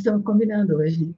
estamos 0.00 0.24
combinando 0.24 0.76
hoje. 0.76 1.14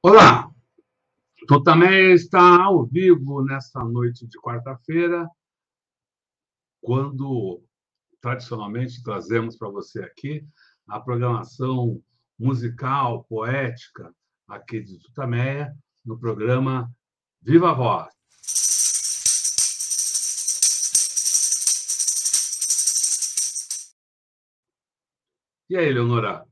Olá! 0.00 0.48
Tu 1.48 1.62
também 1.64 2.12
está 2.12 2.62
ao 2.62 2.86
vivo 2.86 3.44
nesta 3.44 3.82
noite 3.84 4.26
de 4.26 4.38
quarta-feira, 4.40 5.28
quando 6.80 7.62
tradicionalmente 8.20 9.02
trazemos 9.02 9.56
para 9.56 9.68
você 9.68 10.02
aqui 10.04 10.46
a 10.86 11.00
programação 11.00 12.00
musical, 12.38 13.24
poética, 13.24 14.14
aqui 14.46 14.80
de 14.80 14.98
Tutameia, 15.00 15.76
no 16.04 16.16
programa 16.16 16.88
Viva 17.46 17.70
a 17.70 17.74
Voz. 17.74 18.08
E 25.70 25.76
aí, 25.76 25.92
Leonora? 25.92 26.44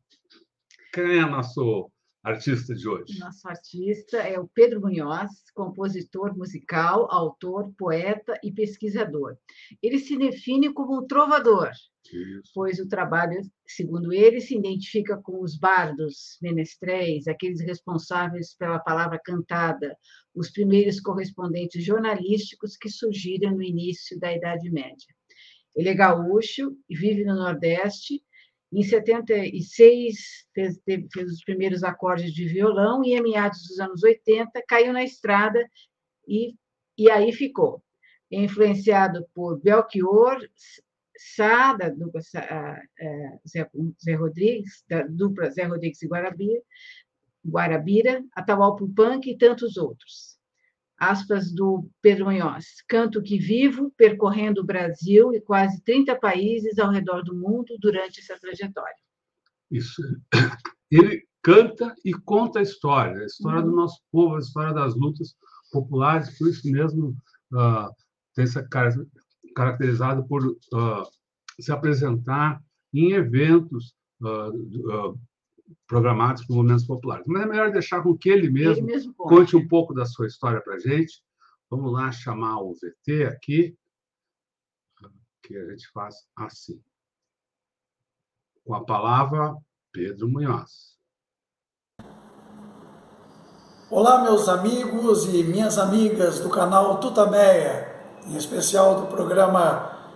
Quem 0.92 1.18
é 1.18 1.26
nosso 1.26 1.90
artista 2.24 2.74
de 2.74 2.88
hoje? 2.88 3.18
Nosso 3.18 3.46
artista 3.46 4.16
é 4.16 4.40
o 4.40 4.48
Pedro 4.48 4.80
Munhoz, 4.80 5.30
compositor 5.54 6.34
musical, 6.36 7.06
autor, 7.10 7.72
poeta 7.76 8.40
e 8.42 8.50
pesquisador. 8.50 9.36
Ele 9.82 9.98
se 9.98 10.16
define 10.16 10.72
como 10.72 10.98
um 10.98 11.06
trovador, 11.06 11.70
Isso. 12.02 12.50
pois 12.54 12.78
o 12.80 12.88
trabalho, 12.88 13.42
segundo 13.66 14.10
ele, 14.10 14.40
se 14.40 14.56
identifica 14.56 15.18
com 15.18 15.42
os 15.42 15.58
bardos, 15.58 16.38
menestréis, 16.40 17.28
aqueles 17.28 17.60
responsáveis 17.60 18.54
pela 18.54 18.78
palavra 18.78 19.20
cantada, 19.22 19.94
os 20.34 20.50
primeiros 20.50 21.00
correspondentes 21.00 21.84
jornalísticos 21.84 22.74
que 22.76 22.88
surgiram 22.88 23.52
no 23.52 23.62
início 23.62 24.18
da 24.18 24.34
Idade 24.34 24.70
Média. 24.70 25.14
Ele 25.76 25.90
é 25.90 25.94
gaúcho 25.94 26.74
e 26.88 26.96
vive 26.96 27.24
no 27.24 27.34
Nordeste 27.34 28.22
em 28.74 28.82
76, 28.82 30.46
fez, 30.52 30.80
fez 30.84 31.30
os 31.30 31.44
primeiros 31.44 31.84
acordes 31.84 32.32
de 32.32 32.46
violão 32.46 33.04
e, 33.04 33.14
em 33.14 33.22
meados 33.22 33.68
dos 33.68 33.78
anos 33.78 34.02
80, 34.02 34.50
caiu 34.66 34.92
na 34.92 35.04
estrada 35.04 35.64
e, 36.26 36.54
e 36.98 37.10
aí 37.10 37.32
ficou. 37.32 37.82
Influenciado 38.30 39.26
por 39.32 39.60
Belchior 39.60 40.40
Sá, 41.16 41.74
da 41.74 41.88
dupla 41.88 42.20
Zé, 42.20 43.68
Zé 44.02 44.14
Rodrigues, 44.14 44.84
da 44.88 45.02
dupla 45.02 45.50
Zé 45.50 45.62
Rodrigues 45.62 46.02
e 46.02 46.08
Guarabira, 46.08 46.60
Guarabira 47.46 48.24
Atahualpa 48.34 48.84
Punk 48.96 49.30
e 49.30 49.38
tantos 49.38 49.76
outros 49.76 50.33
aspas 51.10 51.52
do 51.52 51.88
Pedro 52.00 52.26
Munhoz, 52.26 52.82
canto 52.88 53.22
que 53.22 53.38
vivo, 53.38 53.92
percorrendo 53.96 54.60
o 54.60 54.64
Brasil 54.64 55.32
e 55.34 55.40
quase 55.40 55.82
30 55.82 56.16
países 56.16 56.78
ao 56.78 56.90
redor 56.90 57.22
do 57.22 57.34
mundo 57.34 57.76
durante 57.80 58.20
essa 58.20 58.38
trajetória. 58.38 58.96
Isso. 59.70 60.02
Ele 60.90 61.22
canta 61.42 61.94
e 62.04 62.12
conta 62.12 62.60
a 62.60 62.62
história, 62.62 63.22
a 63.22 63.26
história 63.26 63.60
uhum. 63.60 63.70
do 63.70 63.76
nosso 63.76 64.00
povo, 64.10 64.36
a 64.36 64.38
história 64.38 64.72
das 64.72 64.94
lutas 64.94 65.34
populares, 65.70 66.38
por 66.38 66.48
isso 66.48 66.70
mesmo 66.70 67.16
uh, 67.52 67.90
tem 68.34 68.44
essa 68.44 68.66
caracterizado 69.54 70.26
por 70.26 70.46
uh, 70.46 71.04
se 71.60 71.70
apresentar 71.72 72.60
em 72.92 73.12
eventos 73.12 73.94
uh, 74.22 75.18
programados 75.86 76.44
por 76.46 76.56
movimentos 76.56 76.86
populares. 76.86 77.26
Mas 77.26 77.42
é 77.42 77.46
melhor 77.46 77.70
deixar 77.70 78.02
com 78.02 78.16
que 78.16 78.28
ele 78.28 78.50
mesmo, 78.50 78.84
ele 78.84 78.92
mesmo 78.92 79.14
conte 79.14 79.56
um 79.56 79.66
pouco 79.66 79.94
da 79.94 80.04
sua 80.04 80.26
história 80.26 80.60
para 80.60 80.74
a 80.74 80.78
gente. 80.78 81.22
Vamos 81.70 81.92
lá 81.92 82.10
chamar 82.12 82.60
o 82.60 82.74
VT 82.74 83.24
aqui, 83.24 83.76
que 85.42 85.56
a 85.56 85.70
gente 85.70 85.88
faz 85.92 86.16
assim. 86.36 86.80
Com 88.64 88.74
a 88.74 88.84
palavra, 88.84 89.56
Pedro 89.92 90.28
Munhoz. 90.28 90.94
Olá, 93.90 94.22
meus 94.22 94.48
amigos 94.48 95.26
e 95.32 95.44
minhas 95.44 95.78
amigas 95.78 96.40
do 96.40 96.48
canal 96.48 96.98
Tutameia, 96.98 97.94
em 98.26 98.36
especial 98.36 99.02
do 99.02 99.06
programa 99.06 100.10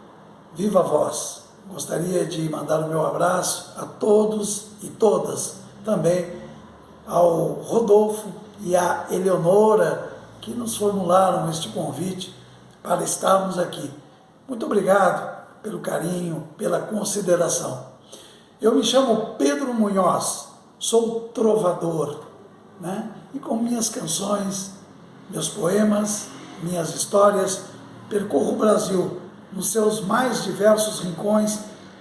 Viva 0.55 0.83
Voz. 0.83 1.48
Gostaria 1.71 2.25
de 2.25 2.49
mandar 2.49 2.81
o 2.81 2.89
meu 2.89 3.07
abraço 3.07 3.73
a 3.77 3.85
todos 3.85 4.69
e 4.83 4.89
todas, 4.89 5.57
também 5.85 6.41
ao 7.07 7.53
Rodolfo 7.53 8.29
e 8.61 8.75
à 8.75 9.07
Eleonora, 9.11 10.17
que 10.41 10.51
nos 10.53 10.77
formularam 10.77 11.49
este 11.51 11.69
convite 11.69 12.35
para 12.83 13.05
estarmos 13.05 13.59
aqui. 13.59 13.91
Muito 14.49 14.65
obrigado 14.65 15.37
pelo 15.63 15.81
carinho, 15.81 16.49
pela 16.57 16.81
consideração. 16.81 17.87
Eu 18.61 18.75
me 18.75 18.83
chamo 18.83 19.35
Pedro 19.39 19.75
Munhoz, 19.75 20.49
sou 20.79 21.29
trovador, 21.35 22.21
né? 22.81 23.11
e 23.35 23.39
com 23.39 23.57
minhas 23.57 23.91
canções, 23.91 24.73
meus 25.29 25.49
poemas, 25.49 26.29
minhas 26.63 26.95
histórias, 26.95 27.63
percorro 28.09 28.55
o 28.55 28.57
Brasil 28.57 29.28
nos 29.53 29.71
seus 29.71 30.01
mais 30.01 30.45
diversos 30.45 31.01
rincões, 31.01 31.59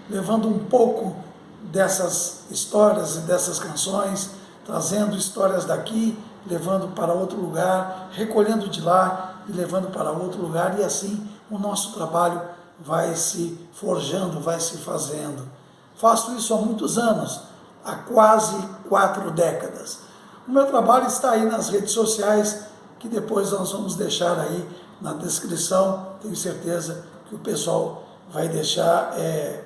levando 0.09 0.47
um 0.47 0.59
pouco 0.59 1.15
dessas 1.63 2.43
histórias 2.49 3.15
e 3.15 3.19
dessas 3.19 3.59
canções, 3.59 4.31
trazendo 4.65 5.15
histórias 5.15 5.65
daqui, 5.65 6.17
levando 6.45 6.93
para 6.93 7.13
outro 7.13 7.39
lugar, 7.39 8.09
recolhendo 8.11 8.69
de 8.69 8.81
lá 8.81 9.41
e 9.47 9.51
levando 9.51 9.91
para 9.91 10.11
outro 10.11 10.41
lugar, 10.41 10.79
e 10.79 10.83
assim 10.83 11.27
o 11.49 11.57
nosso 11.57 11.93
trabalho 11.93 12.41
vai 12.79 13.15
se 13.15 13.57
forjando, 13.73 14.39
vai 14.39 14.59
se 14.59 14.77
fazendo. 14.77 15.47
Faço 15.95 16.35
isso 16.35 16.53
há 16.53 16.57
muitos 16.57 16.97
anos, 16.97 17.41
há 17.83 17.95
quase 17.95 18.57
quatro 18.87 19.31
décadas. 19.31 19.99
O 20.47 20.51
meu 20.51 20.65
trabalho 20.65 21.07
está 21.07 21.31
aí 21.31 21.45
nas 21.45 21.69
redes 21.69 21.91
sociais, 21.91 22.65
que 22.99 23.07
depois 23.07 23.51
nós 23.51 23.71
vamos 23.71 23.95
deixar 23.95 24.39
aí 24.39 24.67
na 25.01 25.13
descrição, 25.13 26.13
tenho 26.21 26.35
certeza 26.35 27.05
que 27.27 27.35
o 27.35 27.39
pessoal 27.39 28.03
vai 28.31 28.47
deixar 28.47 29.17
é, 29.17 29.63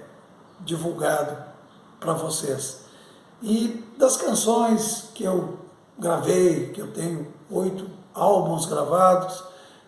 divulgado 0.62 1.38
para 2.00 2.14
vocês. 2.14 2.82
E 3.42 3.84
das 3.98 4.18
canções 4.18 5.10
que 5.14 5.24
eu 5.24 5.60
gravei, 5.98 6.70
que 6.70 6.82
eu 6.82 6.92
tenho 6.92 7.28
oito 7.50 7.90
álbuns 8.14 8.66
gravados, 8.66 9.44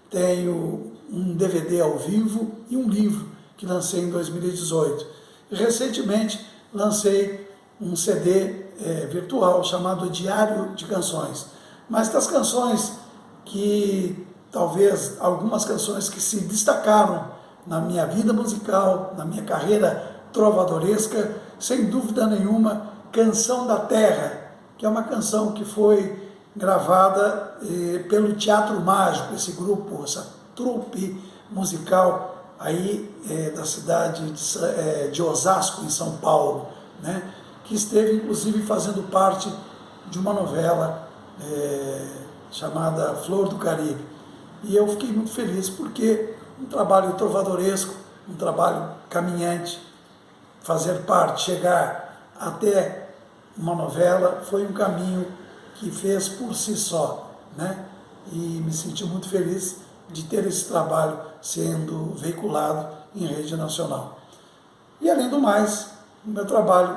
tenho 0.09 0.93
um 1.11 1.35
DVD 1.35 1.81
ao 1.81 1.97
vivo 1.97 2.51
e 2.69 2.77
um 2.77 2.87
livro 2.87 3.27
que 3.57 3.65
lancei 3.65 4.01
em 4.01 4.09
2018. 4.09 5.05
E 5.51 5.55
recentemente 5.55 6.45
lancei 6.73 7.47
um 7.79 7.95
CD 7.95 8.63
é, 8.79 9.07
virtual 9.07 9.63
chamado 9.63 10.09
Diário 10.09 10.75
de 10.75 10.85
Canções. 10.85 11.47
Mas 11.89 12.09
das 12.09 12.27
canções 12.27 12.93
que 13.45 14.25
talvez 14.51 15.17
algumas 15.19 15.65
canções 15.65 16.09
que 16.09 16.21
se 16.21 16.41
destacaram 16.41 17.31
na 17.65 17.79
minha 17.79 18.05
vida 18.05 18.33
musical, 18.33 19.13
na 19.17 19.25
minha 19.25 19.43
carreira 19.43 20.11
trovadoresca, 20.31 21.37
sem 21.59 21.85
dúvida 21.85 22.27
nenhuma, 22.27 22.93
Canção 23.11 23.67
da 23.67 23.77
Terra, 23.77 24.41
que 24.77 24.85
é 24.85 24.89
uma 24.89 25.03
canção 25.03 25.51
que 25.51 25.63
foi 25.63 26.19
gravada 26.55 27.57
eh, 27.61 27.99
pelo 28.09 28.33
Teatro 28.33 28.79
Mágico, 28.81 29.35
esse 29.35 29.51
grupo, 29.51 30.03
essa 30.03 30.33
trupe 30.55 31.21
musical 31.51 32.33
aí 32.59 33.09
eh, 33.29 33.51
da 33.51 33.65
cidade 33.65 34.31
de, 34.31 34.65
eh, 34.65 35.09
de, 35.11 35.21
Osasco, 35.21 35.83
em 35.83 35.89
São 35.89 36.17
Paulo, 36.17 36.67
né? 37.01 37.21
que 37.65 37.75
esteve 37.75 38.15
inclusive 38.15 38.63
fazendo 38.63 39.03
parte 39.09 39.51
de 40.09 40.17
uma 40.17 40.33
novela 40.33 41.07
eh, 41.41 42.07
chamada 42.51 43.15
Flor 43.15 43.49
do 43.49 43.57
Caribe. 43.57 44.03
E 44.63 44.75
eu 44.75 44.87
fiquei 44.87 45.11
muito 45.11 45.31
feliz 45.31 45.69
porque 45.69 46.32
um 46.59 46.65
trabalho 46.65 47.13
trovadoresco, 47.13 47.93
um 48.27 48.35
trabalho 48.35 48.91
caminhante, 49.09 49.79
fazer 50.61 51.01
parte, 51.03 51.43
chegar 51.43 52.31
até 52.39 53.09
uma 53.57 53.75
novela, 53.75 54.41
foi 54.49 54.65
um 54.65 54.73
caminho 54.73 55.27
que 55.75 55.91
fez 55.91 56.29
por 56.29 56.55
si 56.55 56.75
só, 56.75 57.31
né? 57.57 57.85
E 58.31 58.37
me 58.37 58.71
senti 58.71 59.03
muito 59.05 59.27
feliz 59.27 59.77
de 60.09 60.23
ter 60.23 60.45
esse 60.45 60.65
trabalho 60.65 61.19
sendo 61.41 62.13
veiculado 62.15 62.87
em 63.15 63.25
rede 63.25 63.55
nacional. 63.55 64.17
E 65.01 65.09
além 65.09 65.29
do 65.29 65.39
mais, 65.39 65.89
o 66.25 66.29
meu 66.29 66.45
trabalho 66.45 66.95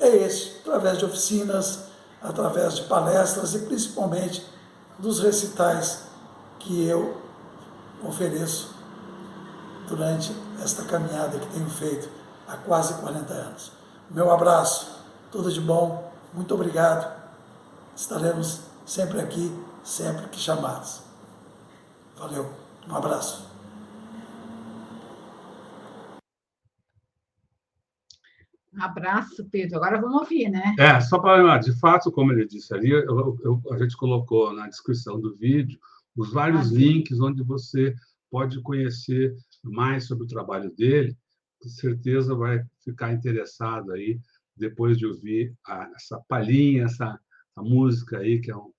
é 0.00 0.08
esse, 0.08 0.58
através 0.60 0.98
de 0.98 1.04
oficinas, 1.04 1.84
através 2.20 2.76
de 2.76 2.82
palestras 2.84 3.54
e 3.54 3.60
principalmente 3.60 4.44
dos 4.98 5.20
recitais 5.20 6.02
que 6.58 6.84
eu 6.86 7.16
ofereço 8.04 8.74
durante 9.88 10.34
esta 10.62 10.84
caminhada 10.84 11.38
que 11.38 11.46
tenho 11.52 11.68
feito 11.68 12.08
há 12.46 12.56
quase 12.56 12.94
40 13.00 13.32
anos. 13.32 13.72
Meu 14.10 14.30
abraço, 14.30 15.04
tudo 15.30 15.50
de 15.50 15.60
bom, 15.60 16.12
muito 16.32 16.54
obrigado. 16.54 17.20
Estaremos 17.94 18.60
sempre 18.84 19.20
aqui, 19.20 19.52
sempre 19.82 20.28
que 20.28 20.38
chamados. 20.38 21.02
Valeu, 22.16 22.50
um 22.88 22.96
abraço. 22.96 23.50
Um 28.74 28.82
abraço, 28.82 29.44
Pedro. 29.50 29.76
Agora 29.76 30.00
vamos 30.00 30.22
ouvir, 30.22 30.48
né? 30.48 30.74
É, 30.78 30.98
só 31.00 31.18
para 31.18 31.36
lembrar, 31.36 31.58
de 31.58 31.78
fato, 31.78 32.10
como 32.10 32.32
ele 32.32 32.46
disse 32.46 32.72
ali, 32.72 32.90
eu, 32.90 33.38
eu, 33.44 33.62
a 33.70 33.78
gente 33.78 33.94
colocou 33.96 34.50
na 34.54 34.66
descrição 34.66 35.20
do 35.20 35.34
vídeo 35.34 35.78
os 36.16 36.32
vários 36.32 36.70
links 36.70 37.20
onde 37.20 37.42
você 37.42 37.94
pode 38.30 38.60
conhecer 38.62 39.34
mais 39.62 40.06
sobre 40.06 40.24
o 40.24 40.28
trabalho 40.28 40.70
dele. 40.74 41.16
Com 41.60 41.68
certeza 41.68 42.34
vai 42.34 42.64
ficar 42.82 43.12
interessado 43.12 43.92
aí 43.92 44.18
depois 44.56 44.98
de 44.98 45.06
ouvir 45.06 45.54
a, 45.66 45.90
essa 45.94 46.20
palhinha, 46.28 46.84
essa 46.84 47.18
música 47.56 48.18
aí 48.18 48.40
que 48.40 48.50
é, 48.50 48.56
um, 48.56 48.72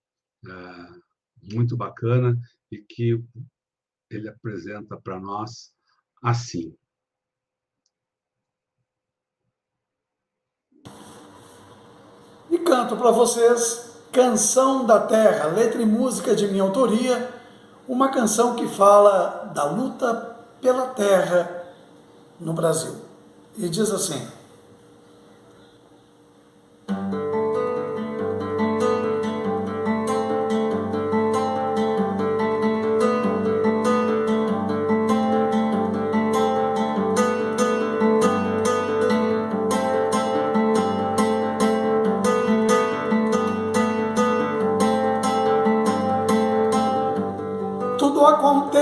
é 0.48 1.54
muito 1.54 1.78
bacana 1.78 2.40
e 2.72 2.80
que 2.80 3.24
ele 4.10 4.28
apresenta 4.28 4.98
para 4.98 5.20
nós 5.20 5.74
assim. 6.22 6.76
E 12.50 12.60
canto 12.60 12.96
para 12.98 13.12
vocês 13.12 13.93
Canção 14.14 14.86
da 14.86 15.00
Terra, 15.00 15.48
letra 15.48 15.82
e 15.82 15.86
música 15.88 16.36
de 16.36 16.48
minha 16.48 16.62
autoria, 16.62 17.34
uma 17.88 18.10
canção 18.10 18.54
que 18.54 18.68
fala 18.68 19.52
da 19.56 19.64
luta 19.66 20.36
pela 20.62 20.86
terra 20.86 21.64
no 22.40 22.54
Brasil. 22.54 22.96
E 23.58 23.68
diz 23.68 23.92
assim: 23.92 24.22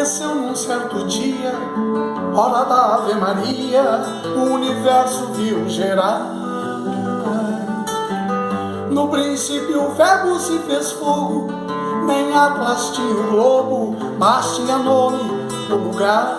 aconteceu 0.01 0.33
num 0.33 0.55
certo 0.55 1.05
dia, 1.05 1.53
hora 2.35 2.65
da 2.65 2.95
Ave 2.95 3.13
Maria, 3.13 4.01
o 4.35 4.53
universo 4.55 5.27
viu 5.33 5.69
gerar. 5.69 6.21
No 8.89 9.09
princípio 9.09 9.83
o 9.83 9.91
verbo 9.91 10.39
se 10.39 10.57
fez 10.59 10.91
fogo, 10.93 11.49
nem 12.07 12.35
Atlas 12.35 12.93
tinha 12.95 13.13
o 13.13 13.29
globo, 13.29 13.95
mas 14.17 14.55
tinha 14.55 14.77
nome 14.77 15.23
do 15.69 15.75
lugar. 15.75 16.35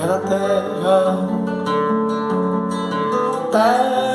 Era 0.00 0.18
terra, 0.20 1.18
terra. 3.50 4.09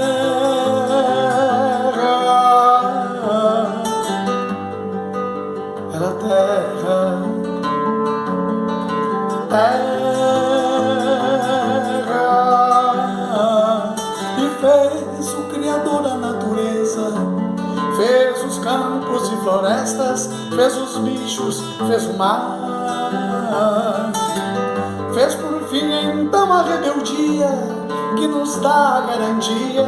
Florestas, 19.46 20.30
fez 20.56 20.78
os 20.78 20.98
bichos, 20.98 21.62
fez 21.88 22.06
o 22.08 22.14
mar. 22.14 22.58
Fez 25.14 25.36
por 25.36 25.62
fim 25.70 25.92
então 25.92 26.52
a 26.52 26.64
rebeldia 26.64 27.50
que 28.18 28.28
nos 28.28 28.58
dá 28.58 28.98
a 28.98 29.02
garantia, 29.02 29.86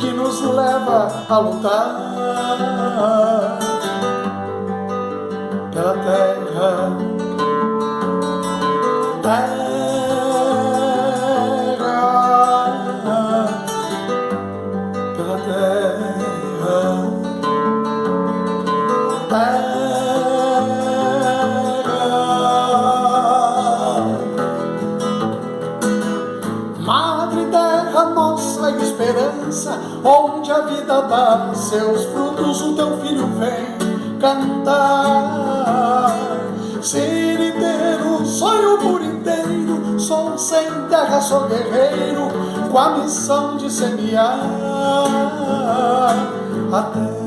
que 0.00 0.10
nos 0.12 0.40
leva 0.40 1.12
a 1.28 1.38
lutar 1.38 2.16
pela 5.72 5.94
terra. 5.94 6.96
terra 9.22 9.65
onde 30.06 30.52
a 30.52 30.60
vida 30.60 31.02
dá 31.02 31.50
seus 31.54 32.04
frutos, 32.04 32.62
o 32.62 32.76
teu 32.76 32.96
filho 32.98 33.26
vem 33.38 34.18
cantar. 34.20 36.14
Se 36.80 37.26
sonho 38.24 38.78
por 38.78 39.02
inteiro, 39.02 39.98
sou 39.98 40.38
sem 40.38 40.70
terra, 40.88 41.20
sou 41.20 41.48
guerreiro, 41.48 42.28
com 42.70 42.78
a 42.78 42.98
missão 42.98 43.56
de 43.56 43.70
semear 43.70 44.38
a 46.72 46.82
terra 46.82 47.26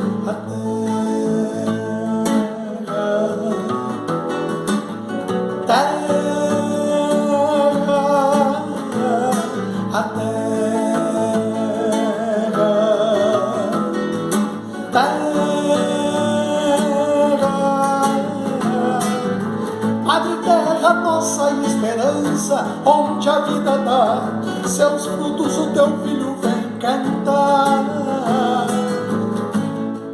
onde 23.01 23.29
a 23.29 23.39
vida 23.39 23.77
dá 23.79 24.21
seus 24.67 25.05
frutos, 25.05 25.57
o 25.57 25.67
teu 25.67 25.97
filho 25.99 26.35
vem 26.41 26.79
cantar. 26.79 27.85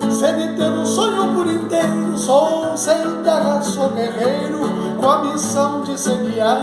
Sem 0.10 0.56
ter 0.56 0.70
um 0.70 0.86
sonho 0.86 1.34
por 1.34 1.48
inteiro, 1.48 2.18
sou 2.18 2.76
sem 2.76 3.24
terra, 3.24 3.62
sou 3.62 3.90
guerreiro, 3.90 4.62
com 5.00 5.10
a 5.10 5.24
missão 5.24 5.82
de 5.84 6.00
semear 6.00 6.62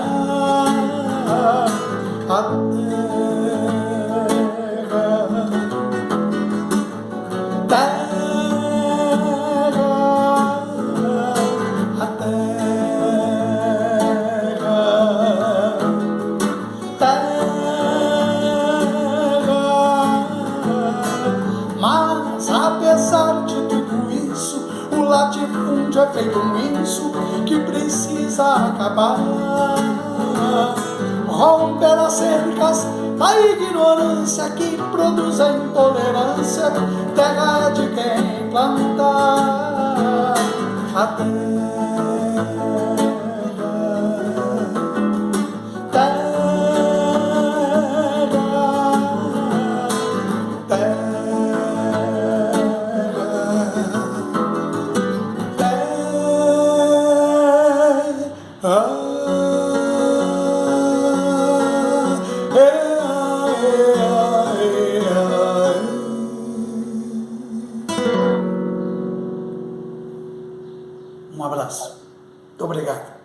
a 2.28 2.42
terra. 2.78 3.54
é 7.74 8.03
Romper 31.44 31.98
as 31.98 32.14
cercas 32.14 32.86
da 33.18 33.38
ignorância 33.38 34.48
que 34.48 34.78
produz 34.90 35.38
a 35.40 35.50
intolerância, 35.50 36.72
terra 37.14 37.68
de 37.68 37.86
quem 37.88 38.48
planta 38.50 39.04
a 40.94 41.06
terra 41.18 42.93
obrigado. 72.64 73.22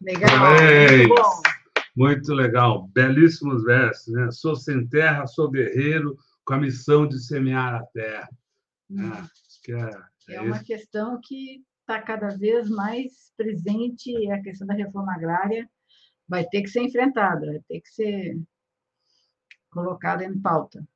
Legal. 0.00 0.30
Amém. 0.30 1.08
Muito 1.96 2.32
legal, 2.32 2.86
belíssimos 2.88 3.64
versos, 3.64 4.14
né? 4.14 4.30
Sou 4.30 4.54
sem 4.54 4.86
terra, 4.86 5.26
sou 5.26 5.50
guerreiro, 5.50 6.16
com 6.44 6.54
a 6.54 6.58
missão 6.58 7.08
de 7.08 7.18
semear 7.18 7.74
a 7.74 7.82
terra. 7.86 8.28
Né? 8.88 9.04
Hum. 9.04 9.74
É, 10.28 10.32
é, 10.32 10.36
é, 10.36 10.40
uma 10.40 10.56
isso. 10.56 10.64
questão 10.64 11.20
que 11.20 11.64
está 11.80 12.00
cada 12.00 12.28
vez 12.28 12.70
mais 12.70 13.32
presente, 13.36 14.30
a 14.30 14.40
questão 14.40 14.66
da 14.66 14.74
reforma 14.74 15.12
agrária 15.12 15.68
vai 16.28 16.44
ter 16.44 16.62
que 16.62 16.68
ser 16.68 16.82
enfrentada, 16.82 17.46
vai 17.46 17.60
ter 17.68 17.80
que 17.80 17.88
ser 17.88 18.40
colocada 19.70 20.24
em 20.24 20.40
pauta. 20.40 20.86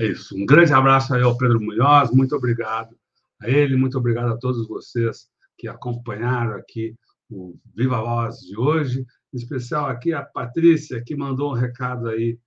É 0.00 0.06
isso. 0.06 0.34
Um 0.34 0.46
grande 0.46 0.72
abraço 0.72 1.12
aí 1.14 1.22
ao 1.22 1.36
Pedro 1.36 1.60
Munhoz, 1.60 2.10
muito 2.10 2.34
obrigado 2.34 2.96
a 3.40 3.48
ele, 3.48 3.76
muito 3.76 3.98
obrigado 3.98 4.32
a 4.32 4.38
todos 4.38 4.66
vocês 4.66 5.28
que 5.56 5.68
acompanharam 5.68 6.54
aqui 6.56 6.94
o 7.30 7.58
Viva 7.74 8.00
Voz 8.00 8.38
de 8.38 8.58
hoje, 8.58 9.04
em 9.32 9.36
especial 9.36 9.86
aqui 9.86 10.12
a 10.12 10.24
Patrícia, 10.24 11.02
que 11.04 11.16
mandou 11.16 11.50
um 11.50 11.54
recado 11.54 12.08
aí 12.08 12.38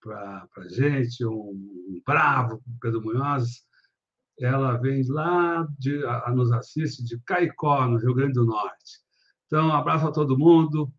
para 0.00 0.48
a 0.56 0.68
gente, 0.68 1.24
um, 1.24 1.50
um 1.50 2.02
bravo 2.06 2.62
Pedro 2.80 3.02
Munhoz. 3.02 3.66
Ela 4.40 4.76
vem 4.76 5.02
lá, 5.08 5.66
de, 5.78 6.04
a, 6.06 6.30
nos 6.30 6.52
assiste 6.52 7.02
de 7.02 7.18
Caicó, 7.22 7.86
no 7.88 7.98
Rio 7.98 8.14
Grande 8.14 8.34
do 8.34 8.44
Norte. 8.44 9.00
Então, 9.46 9.68
um 9.68 9.72
abraço 9.72 10.06
a 10.06 10.12
todo 10.12 10.38
mundo. 10.38 10.92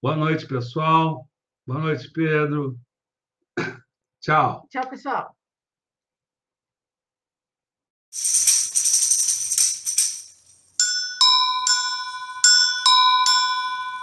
Boa 0.00 0.16
noite, 0.16 0.46
pessoal. 0.46 1.28
Boa 1.66 1.80
noite, 1.80 2.10
Pedro. 2.10 2.78
Tchau. 4.20 4.66
Tchau, 4.70 4.88
pessoal. 4.88 5.36